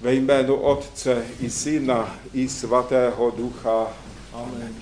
[0.00, 3.86] Ve jménu Otce i Syna i Svatého Ducha.
[4.32, 4.74] Amen.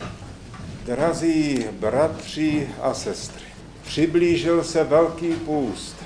[0.84, 3.44] Drazí bratři a sestry,
[3.84, 5.96] přiblížil se Velký půst.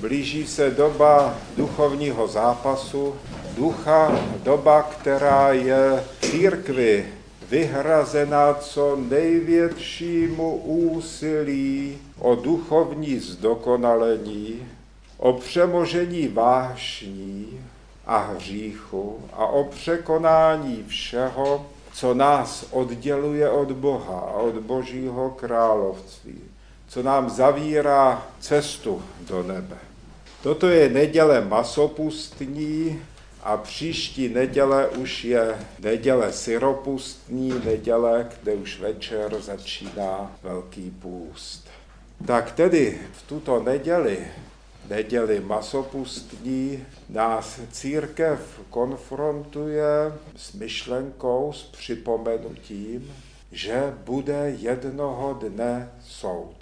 [0.00, 3.14] Blíží se doba duchovního zápasu,
[3.56, 7.06] ducha, doba, která je církvi
[7.50, 14.68] vyhrazena co největšímu úsilí o duchovní zdokonalení,
[15.18, 17.60] o přemožení vášní
[18.06, 26.40] a hříchu a o překonání všeho, co nás odděluje od Boha a od Božího království,
[26.88, 29.76] co nám zavírá cestu do nebe.
[30.42, 33.02] Toto je neděle masopustní
[33.42, 41.68] a příští neděle už je neděle syropustní, neděle, kde už večer začíná Velký půst.
[42.26, 44.18] Tak tedy v tuto neděli
[44.88, 53.14] neděli masopustní nás církev konfrontuje s myšlenkou, s připomenutím,
[53.52, 56.56] že bude jednoho dne soud.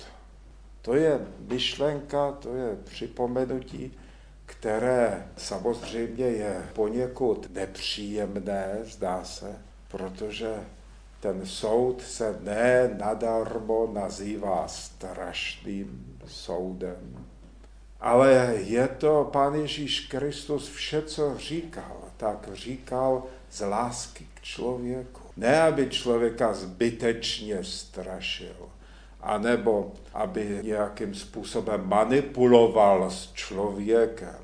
[0.82, 3.92] To je myšlenka, to je připomenutí,
[4.46, 10.54] které samozřejmě je poněkud nepříjemné, zdá se, protože
[11.20, 17.21] ten soud se ne nadarmo nazývá strašným soudem.
[18.02, 25.20] Ale je to Pán Ježíš Kristus vše, co říkal, tak říkal z lásky k člověku.
[25.36, 28.56] Ne, aby člověka zbytečně strašil,
[29.20, 34.42] anebo aby nějakým způsobem manipuloval s člověkem,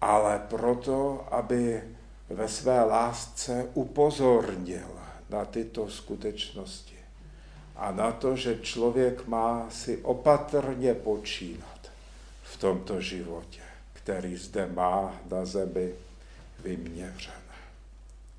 [0.00, 1.82] ale proto, aby
[2.28, 4.88] ve své lásce upozornil
[5.30, 6.98] na tyto skutečnosti
[7.76, 11.73] a na to, že člověk má si opatrně počínat
[12.54, 13.60] v tomto životě,
[13.92, 15.92] který zde má na zemi
[16.64, 17.42] vyměřen.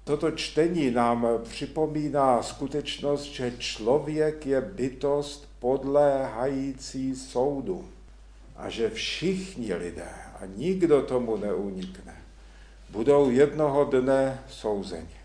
[0.03, 7.89] Toto čtení nám připomíná skutečnost, že člověk je bytost podléhající soudu
[8.55, 10.09] a že všichni lidé,
[10.41, 12.15] a nikdo tomu neunikne,
[12.89, 15.19] budou jednoho dne souzeni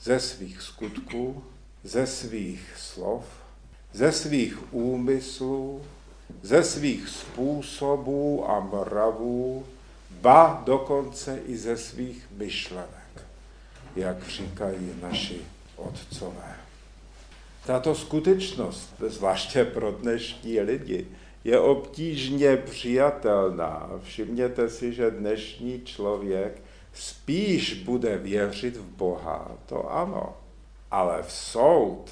[0.00, 1.44] ze svých skutků,
[1.84, 3.24] ze svých slov,
[3.92, 5.82] ze svých úmyslů,
[6.42, 9.66] ze svých způsobů a mravů,
[10.10, 13.26] ba dokonce i ze svých myšlenek,
[13.96, 15.40] jak říkají naši
[15.76, 16.56] otcové.
[17.66, 21.06] Tato skutečnost, zvláště pro dnešní lidi,
[21.44, 23.90] je obtížně přijatelná.
[24.02, 26.62] Všimněte si, že dnešní člověk
[26.94, 30.36] spíš bude věřit v Boha, to ano,
[30.90, 32.10] ale v soud,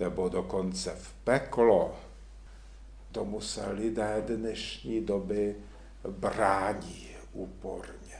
[0.00, 1.94] nebo dokonce v peklo,
[3.18, 5.56] tomu se lidé dnešní doby
[6.08, 8.16] brání úporně.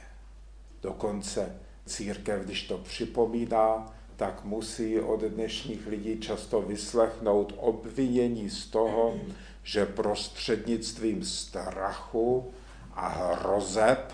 [0.81, 1.55] Dokonce
[1.85, 9.19] církev, když to připomíná, tak musí od dnešních lidí často vyslechnout obvinění z toho,
[9.63, 12.51] že prostřednictvím strachu
[12.93, 14.13] a hrozeb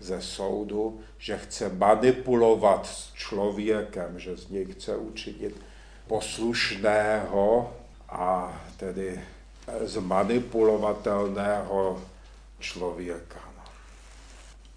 [0.00, 5.60] ze soudu, že chce manipulovat s člověkem, že z něj chce učinit
[6.06, 7.74] poslušného
[8.08, 9.20] a tedy
[9.80, 12.00] zmanipulovatelného
[12.58, 13.40] člověka.
[13.56, 13.62] No.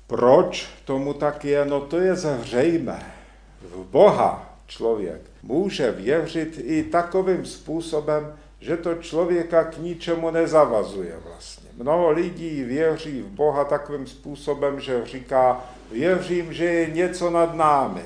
[0.07, 1.65] Proč tomu tak je?
[1.65, 3.13] No to je zřejmé.
[3.61, 11.69] V Boha člověk může věřit i takovým způsobem, že to člověka k ničemu nezavazuje vlastně.
[11.77, 18.05] Mnoho lidí věří v Boha takovým způsobem, že říká, věřím, že je něco nad námi.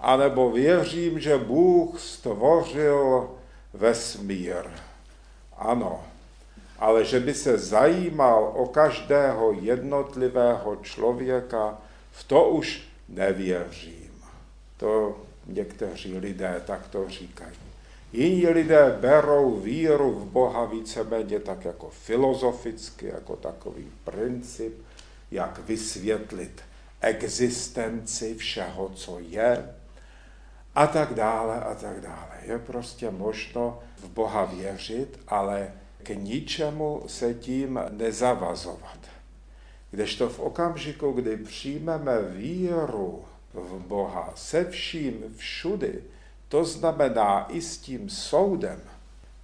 [0.00, 3.30] A nebo věřím, že Bůh stvořil
[3.74, 4.64] vesmír
[5.58, 6.04] ano,
[6.78, 11.78] ale že by se zajímal o každého jednotlivého člověka,
[12.12, 14.22] v to už nevěřím.
[14.76, 17.56] To někteří lidé takto říkají.
[18.12, 24.82] Jiní lidé berou víru v Boha víceméně tak jako filozoficky, jako takový princip,
[25.30, 26.62] jak vysvětlit
[27.00, 29.74] existenci všeho, co je,
[30.76, 32.28] a tak dále, a tak dále.
[32.42, 38.98] Je prostě možno v Boha věřit, ale k ničemu se tím nezavazovat.
[39.90, 43.24] Kdežto v okamžiku, kdy přijmeme víru
[43.54, 46.04] v Boha se vším všudy,
[46.48, 48.80] to znamená i s tím soudem,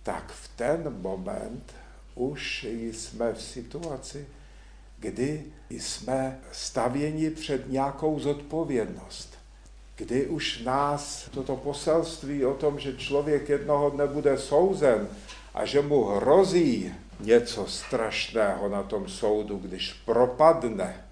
[0.03, 1.75] tak v ten moment
[2.15, 4.27] už jsme v situaci,
[4.99, 9.42] kdy jsme stavěni před nějakou zodpovědnost
[9.97, 15.09] kdy už nás toto poselství o tom, že člověk jednoho dne bude souzen
[15.55, 21.05] a že mu hrozí něco strašného na tom soudu, když propadne,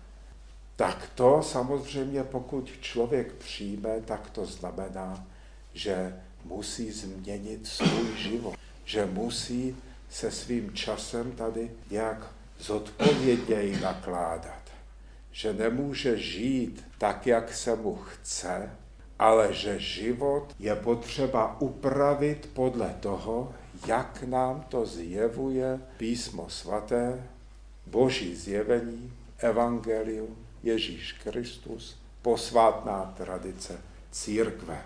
[0.76, 5.26] tak to samozřejmě, pokud člověk přijme, tak to znamená,
[5.74, 8.54] že musí změnit svůj život,
[8.84, 9.76] že musí
[10.10, 12.26] se svým časem tady nějak
[12.58, 14.69] zodpověději nakládat,
[15.32, 18.70] že nemůže žít tak, jak se mu chce,
[19.18, 23.52] ale že život je potřeba upravit podle toho,
[23.86, 27.22] jak nám to zjevuje písmo svaté,
[27.86, 33.80] boží zjevení, evangelium, Ježíš Kristus, posvátná tradice
[34.10, 34.82] církve.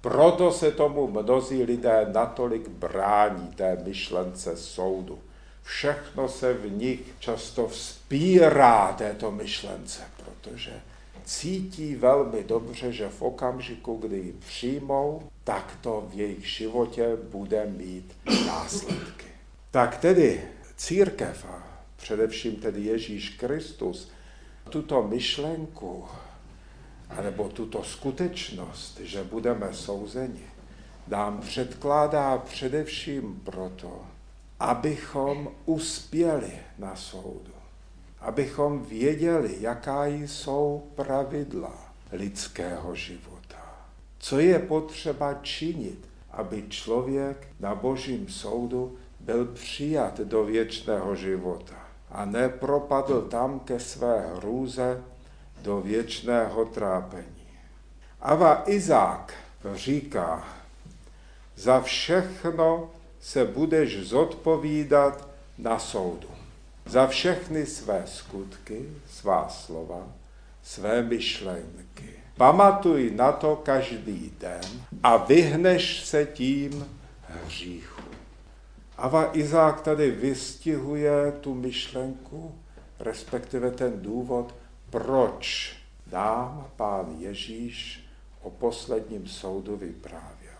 [0.00, 5.18] Proto se tomu mnozí lidé natolik brání té myšlence soudu.
[5.62, 10.80] Všechno se v nich často vzpírá této myšlence, protože
[11.24, 17.66] cítí velmi dobře, že v okamžiku, kdy ji přijmou, tak to v jejich životě bude
[17.66, 18.16] mít
[18.46, 19.26] následky.
[19.70, 20.42] Tak tedy
[20.76, 21.62] církev a
[21.96, 24.10] především tedy Ježíš Kristus
[24.70, 26.04] tuto myšlenku
[27.16, 30.44] anebo tuto skutečnost, že budeme souzeni,
[31.08, 34.00] nám předkládá především proto,
[34.62, 37.52] abychom uspěli na soudu,
[38.20, 41.72] abychom věděli, jaká jsou pravidla
[42.12, 43.82] lidského života,
[44.18, 51.76] co je potřeba činit, aby člověk na božím soudu byl přijat do věčného života
[52.10, 55.02] a nepropadl tam ke své hrůze
[55.62, 57.46] do věčného trápení.
[58.20, 59.34] Ava Izák
[59.74, 60.48] říká,
[61.56, 62.90] za všechno
[63.22, 65.28] se budeš zodpovídat
[65.58, 66.28] na soudu.
[66.86, 70.08] Za všechny své skutky, svá slova,
[70.62, 72.10] své myšlenky.
[72.36, 74.60] Pamatuj na to každý den
[75.02, 76.86] a vyhneš se tím
[77.26, 78.02] hříchu.
[78.96, 82.54] Ava Izák tady vystihuje tu myšlenku,
[83.00, 84.54] respektive ten důvod,
[84.90, 85.76] proč
[86.12, 88.04] nám pán Ježíš
[88.42, 90.52] o posledním soudu vyprávěl.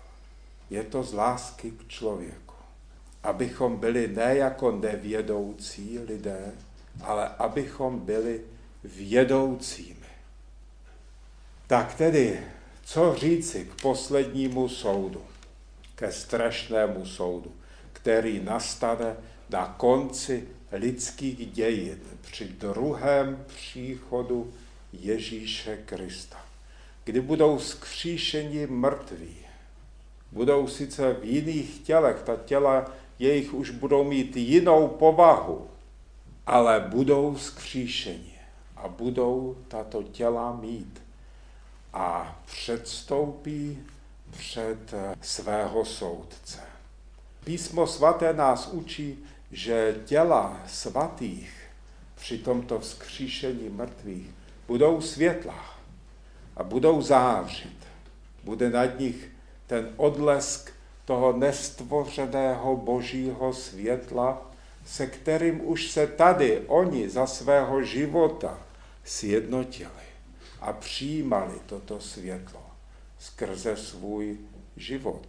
[0.70, 2.51] Je to z lásky k člověku.
[3.22, 6.52] Abychom byli ne jako nevědoucí lidé,
[7.00, 8.40] ale abychom byli
[8.84, 9.96] vědoucími.
[11.66, 12.40] Tak tedy,
[12.84, 15.22] co říci k poslednímu soudu,
[15.94, 17.52] ke strašnému soudu,
[17.92, 19.16] který nastane
[19.50, 24.52] na konci lidských dějin při druhém příchodu
[24.92, 26.44] Ježíše Krista,
[27.04, 29.36] kdy budou skříšeni mrtví.
[30.32, 32.90] Budou sice v jiných tělech, ta těla
[33.22, 35.66] jejich už budou mít jinou povahu,
[36.46, 38.34] ale budou skříšeni
[38.76, 41.02] a budou tato těla mít
[41.92, 43.78] a předstoupí
[44.30, 46.60] před svého soudce.
[47.44, 49.18] Písmo svaté nás učí,
[49.52, 51.62] že těla svatých
[52.14, 54.30] při tomto vzkříšení mrtvých
[54.66, 55.64] budou světla
[56.56, 57.86] a budou zářit.
[58.44, 59.30] Bude nad nich
[59.66, 60.72] ten odlesk
[61.04, 64.50] toho nestvořeného božího světla,
[64.86, 68.58] se kterým už se tady oni za svého života
[69.04, 70.02] sjednotili
[70.60, 72.62] a přijímali toto světlo
[73.18, 74.38] skrze svůj
[74.76, 75.26] život,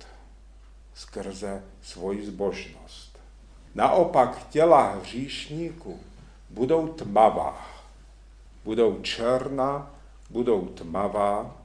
[0.94, 3.20] skrze svoji zbožnost.
[3.76, 6.00] Naopak těla hříšníků
[6.50, 7.68] budou tmavá.
[8.64, 9.96] Budou černá,
[10.30, 11.58] budou tmavá,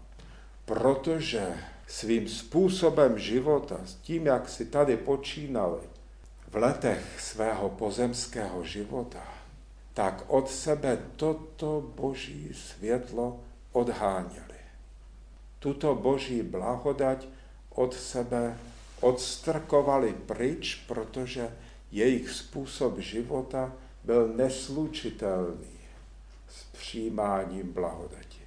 [0.64, 1.56] protože
[1.88, 5.80] svým způsobem života, s tím, jak si tady počínali
[6.48, 9.24] v letech svého pozemského života,
[9.94, 13.40] tak od sebe toto boží světlo
[13.72, 14.58] odháněli.
[15.58, 17.26] Tuto boží blahodať
[17.70, 18.58] od sebe
[19.00, 21.56] odstrkovali pryč, protože
[21.92, 23.72] jejich způsob života
[24.04, 25.78] byl neslučitelný
[26.48, 28.38] s přijímáním blahodati.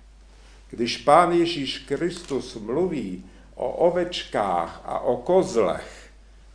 [0.69, 3.25] Když pán Ježíš Kristus mluví
[3.62, 6.10] o ovečkách a o kozlech,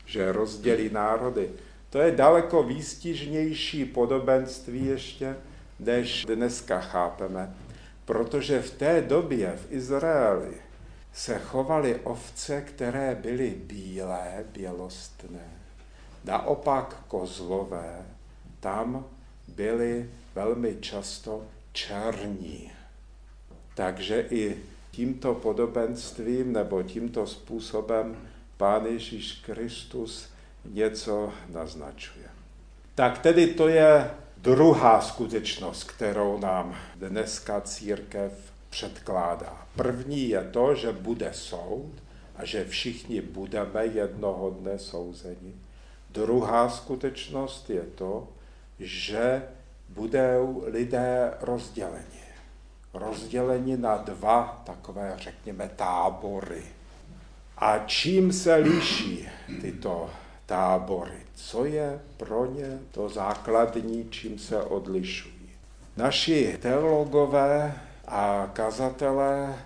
[0.07, 1.51] že rozdělí národy,
[1.91, 5.37] to je daleko výstižnější podobenství ještě,
[5.79, 7.55] než dneska chápeme,
[8.05, 10.55] protože v té době v Izraeli
[11.13, 15.51] se chovaly ovce, které byly bílé, bělostné.
[16.25, 18.07] Naopak kozlové
[18.61, 19.07] tam
[19.49, 22.73] byli velmi často černí.
[23.75, 24.57] Takže i
[24.97, 28.17] tímto podobenstvím nebo tímto způsobem
[28.57, 30.29] Pán Ježíš Kristus
[30.65, 32.26] něco naznačuje.
[32.95, 38.33] Tak tedy to je druhá skutečnost, kterou nám dneska církev
[38.71, 39.67] předkládá.
[39.76, 41.93] První je to, že bude soud
[42.37, 45.55] a že všichni budeme jednoho dne souzeni.
[46.11, 48.29] Druhá skutečnost je to,
[48.79, 49.43] že
[49.88, 52.25] budou lidé rozděleni.
[52.99, 56.62] Rozděleni na dva takové, řekněme, tábory.
[57.59, 59.29] A čím se liší
[59.61, 60.11] tyto
[60.47, 61.19] tábory?
[61.35, 65.50] Co je pro ně to základní, čím se odlišují?
[65.97, 67.75] Naši teologové
[68.07, 69.59] a kazatelé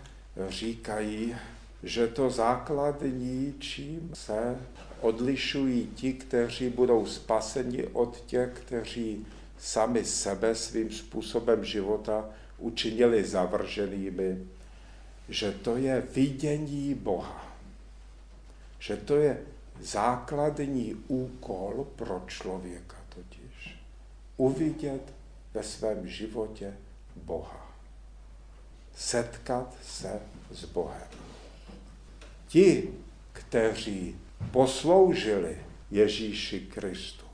[0.48, 1.36] říkají,
[1.82, 4.56] že to základní, čím se
[5.00, 9.26] odlišují ti, kteří budou spaseni od těch, kteří
[9.58, 12.24] sami sebe svým způsobem života
[12.60, 14.46] učinili zavrženými,
[15.28, 17.56] že to je vidění Boha.
[18.78, 19.42] Že to je
[19.80, 23.76] základní úkol pro člověka totiž.
[24.36, 25.02] Uvidět
[25.54, 26.74] ve svém životě
[27.16, 27.76] Boha.
[28.96, 31.08] Setkat se s Bohem.
[32.48, 32.90] Ti,
[33.32, 34.16] kteří
[34.50, 35.58] posloužili
[35.90, 37.24] Ježíši Kristu,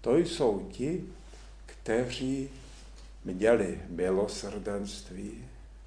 [0.00, 1.04] to jsou ti,
[1.66, 2.50] kteří
[3.24, 5.44] měli milosrdenství,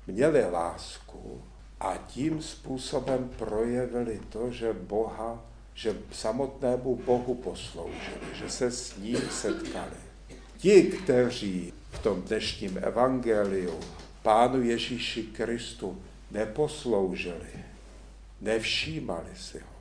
[0.08, 1.42] měli lásku
[1.80, 9.22] a tím způsobem projevili to, že Boha, že samotnému Bohu posloužili, že se s ním
[9.32, 9.98] setkali.
[10.58, 13.80] Ti, kteří v tom dnešním evangeliu
[14.24, 16.02] Pánu Ježíši Kristu
[16.32, 17.66] neposloužili,
[18.42, 19.78] nevšímali si ho,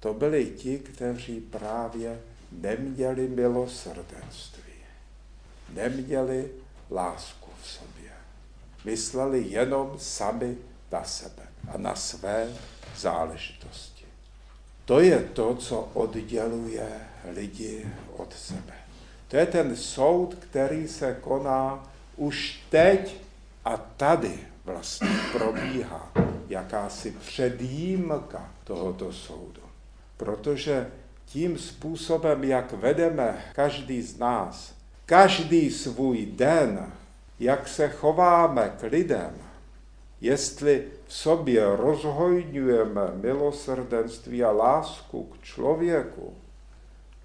[0.00, 2.20] to byli ti, kteří právě
[2.52, 4.72] neměli milosrdenství,
[5.74, 6.50] neměli
[6.90, 8.10] lásku v sobě.
[8.84, 10.56] Mysleli jenom sami
[10.92, 11.42] na sebe
[11.74, 12.48] a na své
[12.96, 14.04] záležitosti.
[14.84, 17.00] To je to, co odděluje
[17.34, 18.72] lidi od sebe.
[19.28, 23.16] To je ten soud, který se koná už teď
[23.64, 26.12] a tady vlastně probíhá
[26.48, 29.62] jakási předjímka tohoto soudu.
[30.16, 30.90] Protože
[31.26, 34.75] tím způsobem, jak vedeme každý z nás,
[35.06, 36.92] každý svůj den,
[37.40, 39.34] jak se chováme k lidem,
[40.20, 46.34] jestli v sobě rozhojňujeme milosrdenství a lásku k člověku,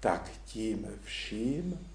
[0.00, 1.88] tak tím vším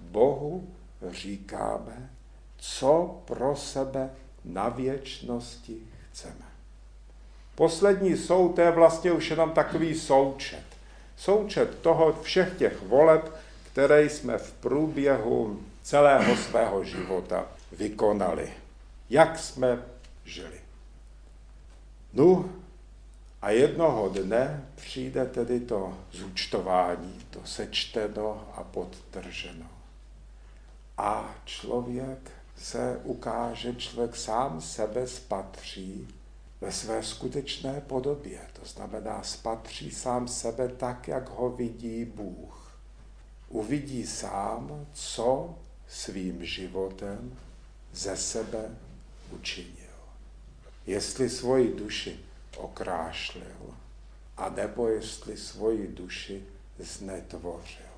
[0.00, 0.68] Bohu
[1.10, 2.10] říkáme,
[2.56, 4.10] co pro sebe
[4.44, 5.76] na věčnosti
[6.10, 6.52] chceme.
[7.54, 10.62] Poslední soud je vlastně už jenom takový součet.
[11.16, 13.32] Součet toho všech těch voleb,
[13.72, 18.52] které jsme v průběhu celého svého života vykonali.
[19.10, 19.82] Jak jsme
[20.24, 20.60] žili.
[22.12, 22.50] No
[23.42, 29.66] a jednoho dne přijde tedy to zúčtování, to sečteno a podtrženo.
[30.98, 36.08] A člověk se ukáže, člověk sám sebe spatří
[36.60, 38.38] ve své skutečné podobě.
[38.60, 42.61] To znamená, spatří sám sebe tak, jak ho vidí Bůh.
[43.52, 45.54] Uvidí sám, co
[45.88, 47.38] svým životem
[47.92, 48.70] ze sebe
[49.30, 49.92] učinil.
[50.86, 52.20] Jestli svoji duši
[52.56, 53.76] okrášlil,
[54.36, 56.42] a nebo jestli svoji duši
[56.78, 57.92] znetvořil.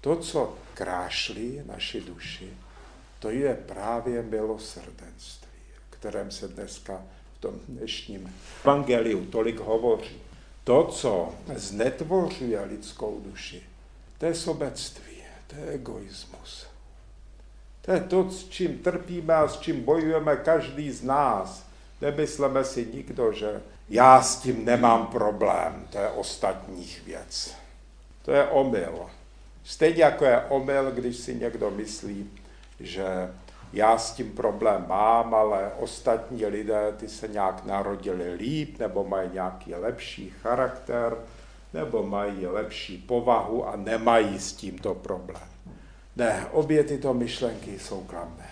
[0.00, 2.52] To, co krášlí naši duši,
[3.18, 7.02] to je právě milosrdenství, o kterém se dneska
[7.38, 8.34] v tom dnešním
[8.64, 10.22] evangeliu tolik hovoří.
[10.64, 13.62] To, co znetvořuje lidskou duši,
[14.18, 15.16] to je sobectví,
[15.46, 16.66] to je egoismus.
[17.82, 21.66] To je to, s čím trpíme a s čím bojujeme každý z nás.
[22.00, 27.54] Nemysleme si nikdo, že já s tím nemám problém, to je ostatních věc.
[28.22, 29.06] To je omyl.
[29.64, 32.30] Stejně jako je omyl, když si někdo myslí,
[32.80, 33.06] že
[33.72, 39.30] já s tím problém mám, ale ostatní lidé, ty se nějak narodili líp, nebo mají
[39.32, 41.16] nějaký lepší charakter,
[41.74, 45.48] nebo mají lepší povahu a nemají s tímto problém.
[46.16, 48.50] Ne, obě tyto myšlenky jsou klamné.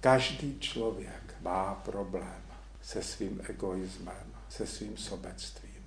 [0.00, 2.42] Každý člověk má problém
[2.82, 5.84] se svým egoismem, se svým sobectvím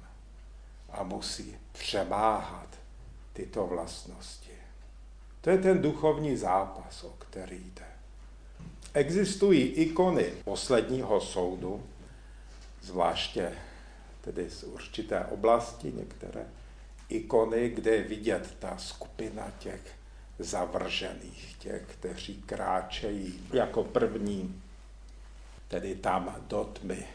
[0.89, 2.67] a musí přemáhat
[3.33, 4.51] tyto vlastnosti.
[5.41, 7.85] To je ten duchovní zápas, o který jde.
[8.93, 11.83] Existují ikony posledního soudu,
[12.81, 13.51] zvláště
[14.25, 16.45] tedy z určité oblasti, některé
[17.09, 19.81] ikony, kde je vidět ta skupina těch
[20.39, 24.61] zavržených, těch, kteří kráčejí jako první,
[25.67, 27.07] tedy tam do tmy.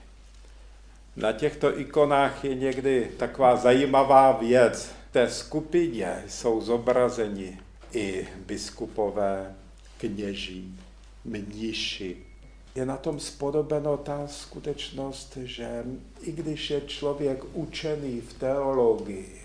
[1.17, 4.93] Na těchto ikonách je někdy taková zajímavá věc.
[5.09, 7.61] V té skupině jsou zobrazeni
[7.93, 9.55] i biskupové,
[9.99, 10.79] kněží,
[11.25, 12.30] mniši.
[12.75, 15.85] Je na tom spodobeno ta skutečnost, že
[16.21, 19.43] i když je člověk učený v teologii,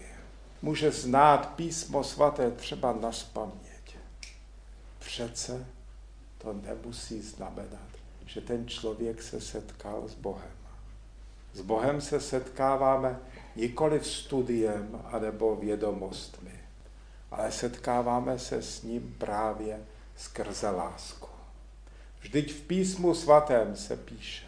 [0.61, 3.97] může znát písmo svaté třeba na spaměť.
[4.99, 5.65] přece
[6.37, 7.89] to nemusí znamenat,
[8.25, 10.55] že ten člověk se setkal s Bohem.
[11.53, 13.19] S Bohem se setkáváme
[13.55, 16.59] nikoli v studiem anebo vědomostmi,
[17.31, 19.79] ale setkáváme se s ním právě
[20.15, 21.24] skrze lásku.
[22.25, 24.45] Vždyť v písmu svatém se píše,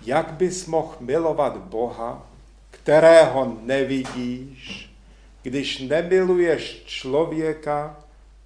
[0.00, 2.26] jak bys mohl milovat Boha,
[2.70, 4.92] kterého nevidíš,
[5.42, 7.96] když nemiluješ člověka,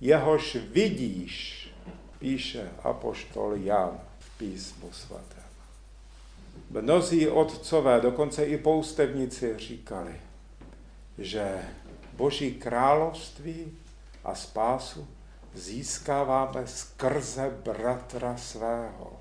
[0.01, 1.69] jehož vidíš,
[2.19, 5.45] píše apoštol Jan v písmu svatém.
[6.71, 10.21] Mnozí otcové, dokonce i poustevníci říkali,
[11.19, 11.63] že
[12.13, 13.79] Boží království
[14.25, 15.09] a spásu
[15.57, 19.21] získáváme skrze bratra svého.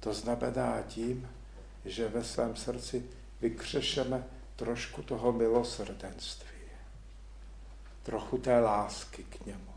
[0.00, 1.28] To znamená tím,
[1.84, 3.04] že ve svém srdci
[3.40, 4.24] vykřešeme
[4.56, 6.58] trošku toho milosrdenství,
[8.02, 9.74] trochu té lásky k němu,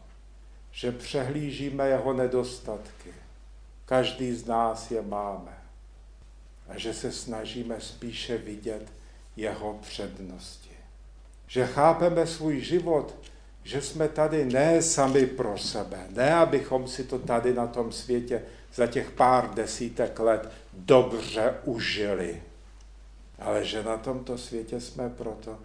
[0.71, 3.13] že přehlížíme jeho nedostatky.
[3.85, 5.57] Každý z nás je máme.
[6.67, 8.93] A že se snažíme spíše vidět
[9.35, 10.69] jeho přednosti.
[11.47, 13.15] Že chápeme svůj život
[13.67, 18.43] že jsme tady ne sami pro sebe, ne abychom si to tady na tom světě
[18.74, 22.43] za těch pár desítek let dobře užili,
[23.39, 25.57] ale že na tomto světě jsme proto,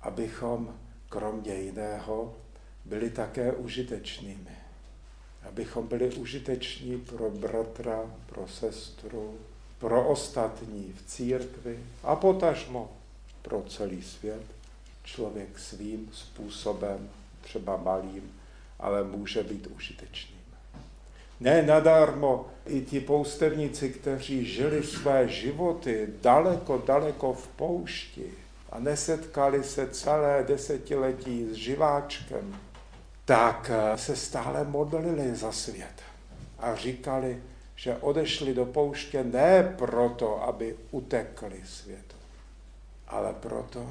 [0.00, 0.74] abychom
[1.08, 2.34] kromě jiného
[2.84, 4.56] byli také užitečnými.
[5.48, 9.38] Abychom byli užiteční pro bratra, pro sestru,
[9.78, 12.92] pro ostatní v církvi a potažmo
[13.42, 14.42] pro celý svět.
[15.04, 17.10] Člověk svým způsobem
[17.48, 18.32] třeba malým,
[18.78, 20.38] ale může být užitečným.
[21.40, 28.24] Ne nadarmo i ti poustevníci, kteří žili své životy daleko, daleko v poušti
[28.72, 32.56] a nesetkali se celé desetiletí s živáčkem,
[33.24, 36.02] tak eh, se stále modlili za svět
[36.58, 37.42] a říkali,
[37.76, 42.16] že odešli do pouště ne proto, aby utekli světu,
[43.08, 43.86] ale proto,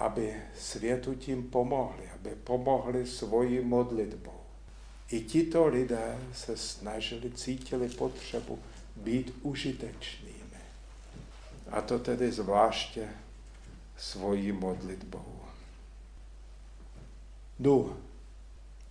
[0.00, 4.40] aby světu tím pomohli, aby pomohli svojí modlitbou.
[5.10, 8.58] I tito lidé se snažili, cítili potřebu
[8.96, 10.60] být užitečnými.
[11.70, 13.08] A to tedy zvláště
[13.96, 15.40] svojí modlitbou.
[17.58, 17.96] No,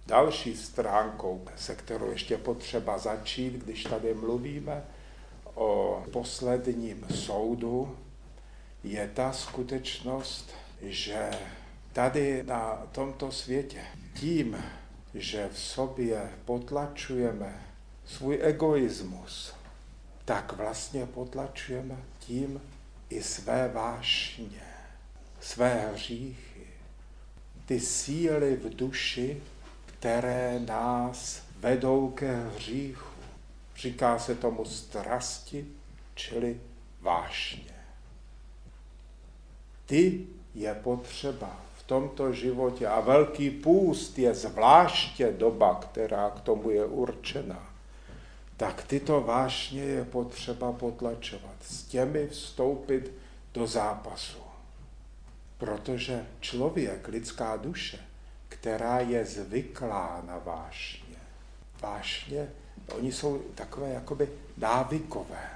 [0.07, 4.83] další stránkou, se kterou ještě potřeba začít, když tady mluvíme
[5.55, 7.97] o posledním soudu,
[8.83, 11.29] je ta skutečnost, že
[11.93, 13.81] tady na tomto světě
[14.13, 14.63] tím,
[15.13, 17.61] že v sobě potlačujeme
[18.05, 19.53] svůj egoismus,
[20.25, 22.61] tak vlastně potlačujeme tím
[23.09, 24.63] i své vášně,
[25.39, 26.67] své hříchy,
[27.65, 29.43] ty síly v duši,
[29.85, 33.09] které nás vedou ke hříchu.
[33.75, 35.67] Říká se tomu strasti,
[36.15, 36.61] čili
[37.01, 37.73] vášně.
[39.85, 46.69] Ty je potřeba v tomto životě a velký půst je zvláště doba, která k tomu
[46.69, 47.69] je určena,
[48.57, 53.11] tak tyto vášně je potřeba potlačovat, s těmi vstoupit
[53.53, 54.39] do zápasu.
[55.57, 57.99] Protože člověk, lidská duše,
[58.49, 61.15] která je zvyklá na vášně,
[61.81, 62.49] vášně,
[62.95, 65.49] oni jsou takové jakoby návykové.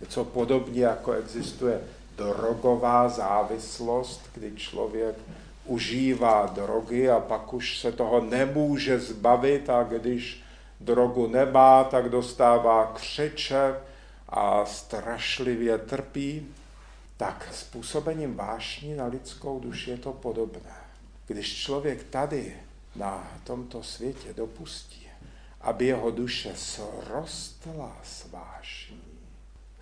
[0.00, 1.80] Něco podobně, jako existuje
[2.16, 5.16] drogová závislost, kdy člověk
[5.64, 10.42] užívá drogy a pak už se toho nemůže zbavit a když
[10.80, 13.74] drogu nemá, tak dostává křeče
[14.28, 16.46] a strašlivě trpí,
[17.16, 20.76] tak způsobením vášní na lidskou duši je to podobné.
[21.26, 22.56] Když člověk tady
[22.96, 25.06] na tomto světě dopustí,
[25.60, 29.02] aby jeho duše srostla s vášní,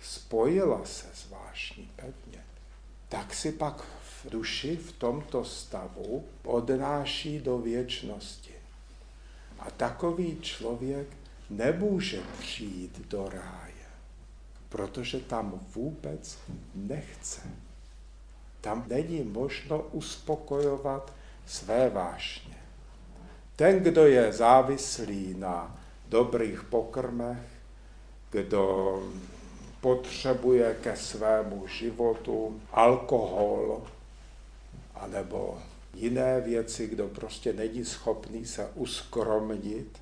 [0.03, 2.43] spojila se s vášní pevně,
[3.09, 8.53] tak si pak v duši v tomto stavu odnáší do věčnosti.
[9.59, 11.07] A takový člověk
[11.49, 13.85] nemůže přijít do ráje,
[14.69, 16.37] protože tam vůbec
[16.75, 17.41] nechce.
[18.61, 21.13] Tam není možno uspokojovat
[21.45, 22.57] své vášně.
[23.55, 27.47] Ten, kdo je závislý na dobrých pokrmech,
[28.31, 29.03] kdo
[29.83, 33.81] potřebuje ke svému životu alkohol
[34.95, 35.57] anebo
[35.93, 40.01] jiné věci, kdo prostě není schopný se uskromnit,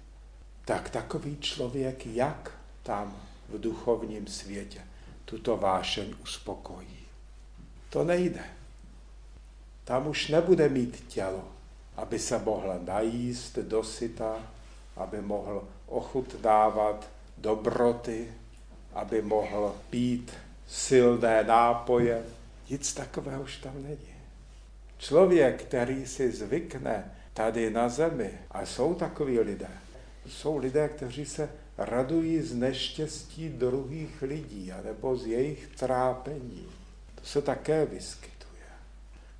[0.66, 2.52] tak takový člověk jak
[2.84, 3.18] tam
[3.50, 4.82] v duchovním světě
[5.26, 6.98] tuto vášeň uspokojí.
[7.90, 8.44] To nejde.
[9.84, 11.48] Tam už nebude mít tělo,
[11.96, 14.38] aby se mohl najíst dosyta,
[14.96, 18.34] aby mohl ochutnávat dobroty,
[18.94, 20.34] aby mohl pít
[20.68, 22.24] silné nápoje.
[22.70, 24.16] Nic takového už tam není.
[24.98, 29.70] Člověk, který si zvykne tady na zemi, a jsou takoví lidé,
[30.28, 36.68] jsou lidé, kteří se radují z neštěstí druhých lidí, anebo z jejich trápení.
[37.16, 38.32] To se také vyskytuje.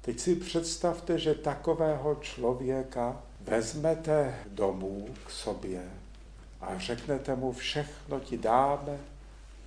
[0.02, 5.82] Teď si představte, že takového člověka vezmete domů k sobě
[6.62, 8.98] a řeknete mu, všechno ti dáme,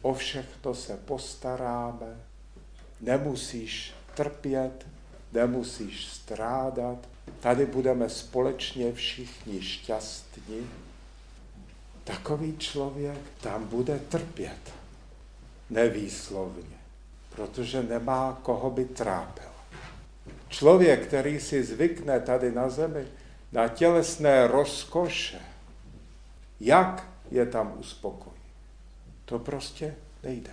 [0.05, 2.17] o všechno se postaráme,
[3.01, 4.87] nemusíš trpět,
[5.33, 6.99] nemusíš strádat,
[7.41, 10.71] tady budeme společně všichni šťastní.
[12.05, 14.73] Takový člověk tam bude trpět,
[15.71, 16.77] nevýslovně,
[17.37, 19.51] protože nemá koho by trápil.
[20.49, 23.07] Člověk, který si zvykne tady na zemi
[23.53, 25.41] na tělesné rozkoše,
[26.61, 28.34] jak je tam uspokojí?
[29.25, 30.51] To prostě nejde.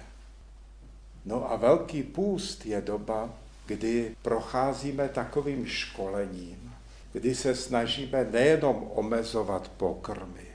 [1.25, 3.29] No a velký půst je doba,
[3.65, 6.73] kdy procházíme takovým školením,
[7.13, 10.47] kdy se snažíme nejenom omezovat pokrmy,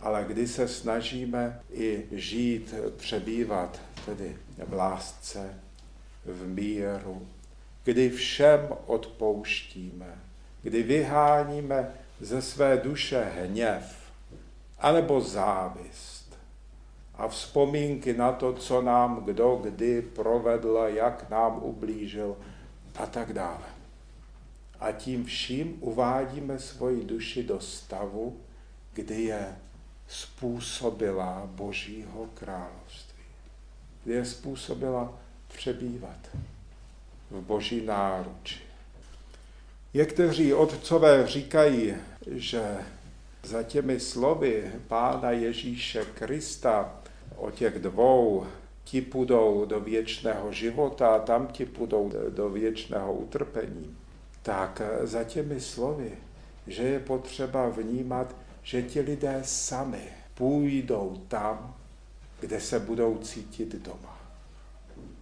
[0.00, 5.54] ale kdy se snažíme i žít, přebývat tedy v lásce,
[6.24, 7.28] v míru,
[7.84, 10.18] kdy všem odpouštíme,
[10.62, 14.00] kdy vyháníme ze své duše hněv
[14.78, 16.19] anebo závist
[17.20, 22.36] a vzpomínky na to, co nám kdo kdy provedl, jak nám ublížil
[22.96, 23.64] a tak dále.
[24.80, 28.40] A tím vším uvádíme svoji duši do stavu,
[28.92, 29.56] kdy je
[30.08, 33.24] způsobila Božího království.
[34.04, 35.12] Kdy je způsobila
[35.48, 36.28] přebývat
[37.30, 38.60] v boží náruči.
[39.94, 41.94] Někteří otcové říkají,
[42.26, 42.78] že
[43.42, 46.99] za těmi slovy Pána Ježíše Krista
[47.40, 48.46] o těch dvou
[48.84, 53.96] ti půjdou do věčného života a tam ti půjdou do věčného utrpení,
[54.42, 56.12] tak za těmi slovy,
[56.66, 60.02] že je potřeba vnímat, že ti lidé sami
[60.34, 61.74] půjdou tam,
[62.40, 64.18] kde se budou cítit doma.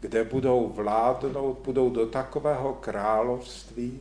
[0.00, 4.00] Kde budou vládnout, budou do takového království,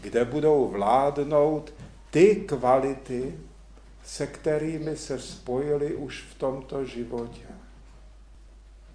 [0.00, 1.72] kde budou vládnout
[2.10, 3.38] ty kvality,
[4.08, 7.46] se kterými se spojili už v tomto životě.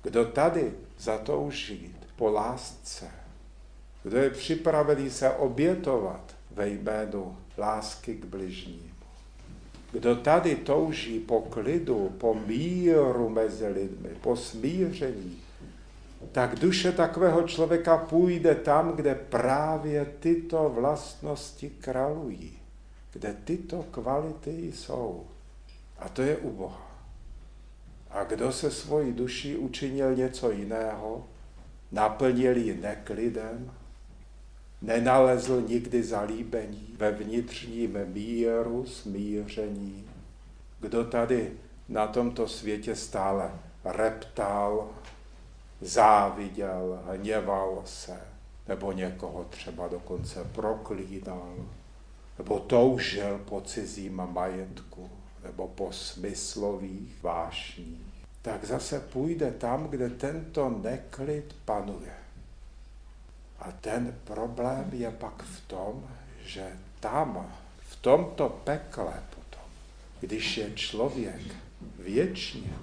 [0.01, 3.11] Kdo tady zatouží po lásce,
[4.03, 8.93] kdo je připravený se obětovat ve jménu lásky k bližnímu,
[9.91, 15.37] kdo tady touží po klidu, po míru mezi lidmi, po smíření,
[16.31, 22.62] tak duše takového člověka půjde tam, kde právě tyto vlastnosti kralují,
[23.13, 25.27] kde tyto kvality jsou.
[25.99, 26.91] A to je u Boha.
[28.09, 31.25] A kdo se svojí duší učinil něco jiného,
[31.91, 33.71] naplnil ji neklidem,
[34.81, 40.09] nenalezl nikdy zalíbení ve vnitřním míru, smíření,
[40.79, 41.51] kdo tady
[41.89, 43.51] na tomto světě stále
[43.85, 44.89] reptal,
[45.81, 48.21] záviděl, hněval se,
[48.67, 51.55] nebo někoho třeba dokonce proklínal,
[52.37, 55.09] nebo toužil po cizím majetku,
[55.43, 58.01] nebo po smyslových vášních,
[58.41, 62.13] tak zase půjde tam, kde tento neklid panuje.
[63.59, 66.07] A ten problém je pak v tom,
[66.45, 69.67] že tam, v tomto pekle potom,
[70.19, 71.41] když je člověk
[71.99, 72.73] věčně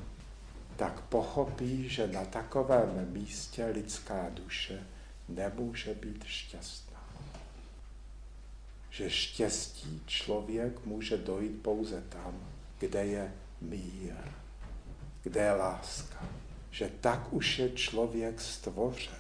[0.76, 4.86] tak pochopí, že na takovém místě lidská duše
[5.28, 6.89] nemůže být šťastná.
[8.90, 12.35] Že štěstí člověk může dojít pouze tam,
[12.79, 14.14] kde je mír,
[15.22, 16.29] kde je láska.
[16.70, 19.14] Že tak už je člověk stvořen,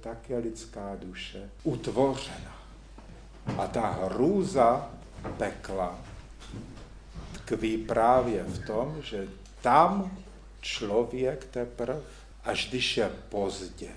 [0.00, 2.60] tak je lidská duše utvořena.
[3.58, 4.90] A ta hrůza
[5.36, 5.98] pekla
[7.32, 9.28] tkví právě v tom, že
[9.62, 10.18] tam
[10.60, 12.00] člověk teprve,
[12.44, 13.90] až když je pozdě,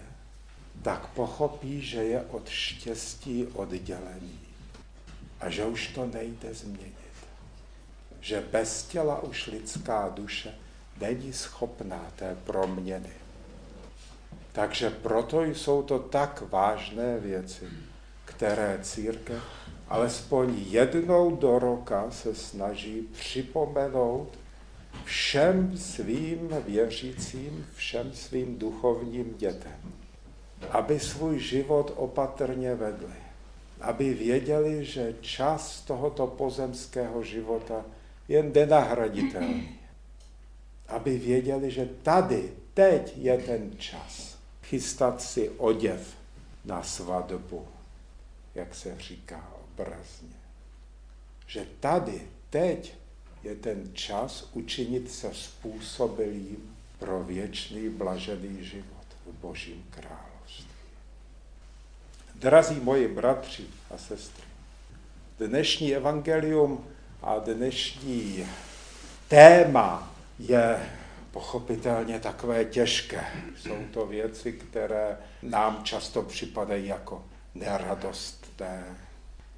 [0.81, 4.42] tak pochopí, že je od štěstí oddělený
[5.43, 6.93] a že už to nejde změnit.
[8.21, 10.55] Že bez těla už lidská duše
[11.01, 13.13] není schopná té proměny.
[14.51, 17.67] Takže proto jsou to tak vážné věci,
[18.25, 19.43] které církev
[19.87, 24.39] alespoň jednou do roka se snaží připomenout
[25.05, 29.93] všem svým věřícím, všem svým duchovním dětem,
[30.69, 33.22] aby svůj život opatrně vedli,
[33.83, 37.85] aby věděli, že čas tohoto pozemského života
[38.27, 39.79] je nenahraditelný,
[40.87, 46.15] aby věděli, že tady, teď je ten čas chystat si oděv
[46.65, 47.67] na svatbu,
[48.55, 50.35] jak se říká obrazně.
[51.47, 52.93] Že tady, teď
[53.43, 60.32] je ten čas učinit se způsobilým pro věčný blažený život v Božím království.
[62.35, 64.43] Drazí moji bratři a sestry,
[65.39, 66.85] dnešní evangelium
[67.21, 68.47] a dnešní
[69.27, 70.89] téma je
[71.31, 73.25] pochopitelně takové těžké.
[73.57, 77.23] Jsou to věci, které nám často připadají jako
[77.55, 78.83] neradostné,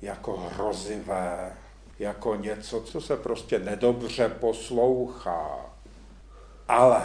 [0.01, 1.53] jako hrozivé,
[1.99, 5.65] jako něco, co se prostě nedobře poslouchá.
[6.67, 7.03] Ale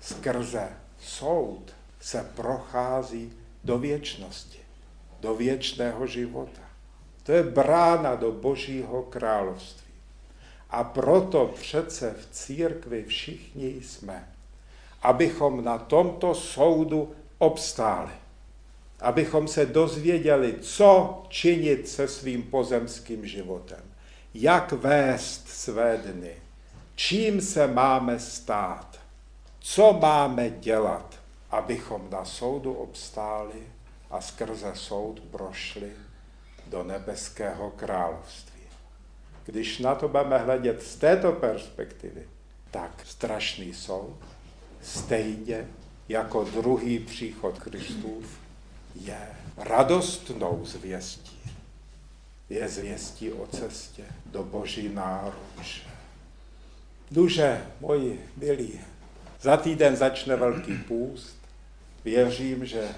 [0.00, 0.68] skrze
[1.00, 3.32] soud se prochází
[3.64, 4.59] do věčnosti,
[5.20, 6.60] do věčného života.
[7.22, 9.92] To je brána do Božího království.
[10.70, 14.28] A proto přece v církvi všichni jsme,
[15.02, 18.12] abychom na tomto soudu obstáli.
[19.00, 23.80] Abychom se dozvěděli, co činit se svým pozemským životem.
[24.34, 26.32] Jak vést své dny.
[26.94, 29.00] Čím se máme stát.
[29.60, 31.14] Co máme dělat,
[31.50, 33.62] abychom na soudu obstáli
[34.10, 35.92] a skrze soud prošli
[36.66, 38.60] do nebeského království.
[39.46, 42.28] Když na to budeme hledět z této perspektivy,
[42.70, 44.18] tak strašný soud,
[44.82, 45.68] stejně
[46.08, 48.38] jako druhý příchod Kristův,
[48.94, 51.40] je radostnou zvěstí.
[52.48, 55.82] Je zvěstí o cestě do Boží náruče.
[57.10, 58.80] Duže, moji milí,
[59.40, 61.36] za týden začne velký půst.
[62.04, 62.88] Věřím, že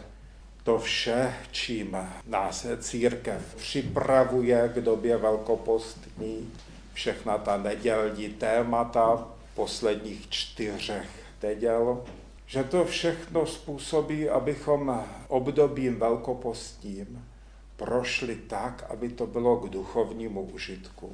[0.65, 1.97] to vše, čím
[2.27, 6.53] nás církev připravuje k době velkopostní,
[6.93, 11.09] všechna ta nedělní témata posledních čtyřech
[11.43, 12.05] neděl,
[12.47, 17.29] že to všechno způsobí, abychom obdobím velkopostním
[17.77, 21.13] prošli tak, aby to bylo k duchovnímu užitku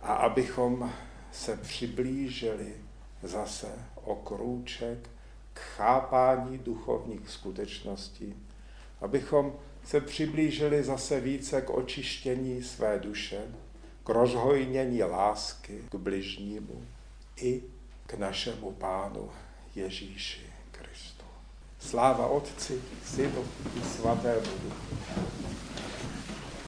[0.00, 0.92] a abychom
[1.32, 2.74] se přiblížili
[3.22, 3.68] zase
[4.04, 5.10] o krůček
[5.52, 8.34] k chápání duchovních skutečností,
[9.04, 9.52] abychom
[9.84, 13.40] se přiblížili zase více k očištění své duše,
[14.04, 16.82] k rozhojnění lásky k bližnímu
[17.36, 17.62] i
[18.06, 19.30] k našemu Pánu
[19.74, 20.40] Ježíši
[20.72, 21.24] Kristu.
[21.78, 23.44] Sláva Otci, Synu
[23.78, 24.94] i Svatému Duchu.